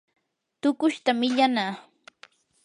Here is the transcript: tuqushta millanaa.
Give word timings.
tuqushta 0.61 1.11
millanaa. 1.19 1.73